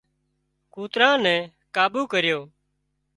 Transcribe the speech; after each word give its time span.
ڪوترا 0.73 1.09
نين 1.23 1.41
ڪابو 1.75 2.01
ڪريو 2.11 2.39